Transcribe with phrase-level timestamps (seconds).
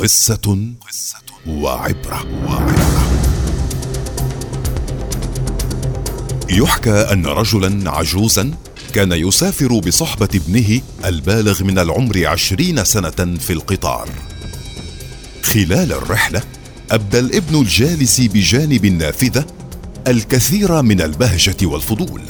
[0.00, 0.72] قصة
[1.46, 2.26] وعبرة.
[2.46, 3.10] وعبرة
[6.50, 8.54] يحكى أن رجلا عجوزا
[8.94, 14.08] كان يسافر بصحبة ابنه البالغ من العمر عشرين سنة في القطار.
[15.42, 16.42] خلال الرحلة
[16.90, 19.44] أبدى الابن الجالس بجانب النافذة
[20.06, 22.22] الكثير من البهجة والفضول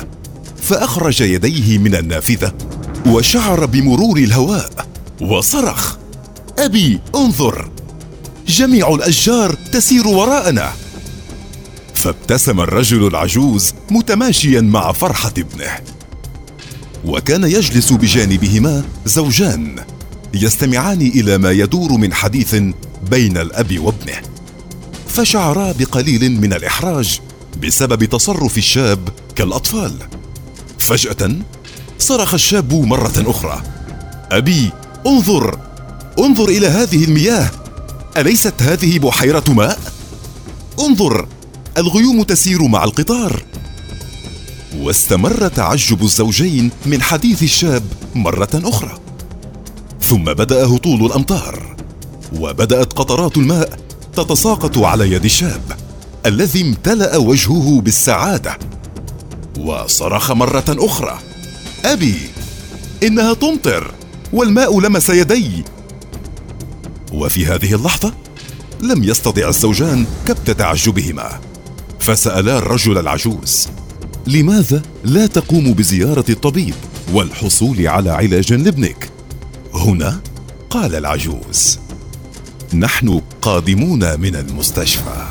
[0.63, 2.53] فأخرج يديه من النافذة
[3.07, 4.87] وشعر بمرور الهواء
[5.21, 6.00] وصرخ.
[6.61, 7.71] أبي انظر.
[8.49, 10.73] جميع الأشجار تسير وراءنا.
[11.95, 15.79] فابتسم الرجل العجوز متماشيا مع فرحة ابنه.
[17.05, 19.77] وكان يجلس بجانبهما زوجان
[20.35, 22.55] يستمعان إلى ما يدور من حديث
[23.11, 24.21] بين الأب وابنه.
[25.09, 27.21] فشعرا بقليل من الإحراج
[27.63, 29.93] بسبب تصرف الشاب كالأطفال.
[30.79, 31.37] فجأة
[31.99, 33.63] صرخ الشاب مرة أخرى.
[34.33, 34.71] أبي
[35.07, 35.70] انظر.
[36.25, 37.51] انظر إلى هذه المياه.
[38.17, 39.79] أليست هذه بحيرة ماء؟
[40.81, 41.27] انظر
[41.79, 43.43] الغيوم تسير مع القطار.
[44.79, 47.83] واستمر تعجب الزوجين من حديث الشاب
[48.15, 48.99] مرة أخرى.
[50.03, 51.77] ثم بدا هطول الأمطار.
[52.39, 53.79] وبدأت قطرات الماء
[54.17, 55.63] تتساقط على يد الشاب
[56.27, 58.59] الذي امتلأ وجهه بالسعادة.
[59.59, 61.19] وصرخ مرة أخرى.
[61.85, 62.17] أبي
[63.03, 63.95] إنها تمطر
[64.33, 65.65] والماء لمس يدي.
[67.13, 68.15] وفي هذه اللحظة
[68.83, 71.41] لم يستطع الزوجان كبت تعجبهما
[72.01, 73.69] فسالا الرجل العجوز
[74.27, 76.75] لماذا لا تقوم بزيارة الطبيب
[77.13, 79.11] والحصول على علاج لابنك؟
[79.75, 80.21] هنا؟
[80.71, 81.79] قال العجوز.
[82.75, 85.27] نحن قادمون من المستشفى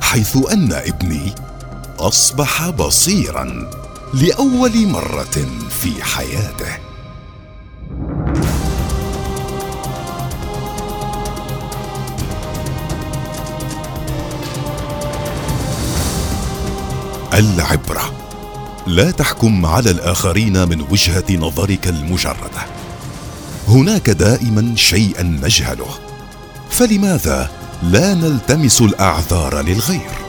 [0.00, 1.34] حيث أن ابني
[1.98, 3.70] أصبح بصيرا
[4.14, 5.46] لأول مرة
[5.82, 6.78] في حياته.
[17.36, 18.12] العبرة.
[18.86, 22.66] لا تحكم على الآخرين من وجهة نظرك المجردة.
[23.68, 25.88] هناك دائما شيئا نجهله.
[26.70, 27.50] فلماذا
[27.82, 30.25] لا نلتمس الأعذار للغير؟